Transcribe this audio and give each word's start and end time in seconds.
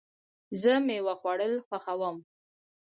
زه 0.61 0.73
مېوه 0.85 1.13
خوړل 1.19 1.53
خوښوم. 1.67 2.17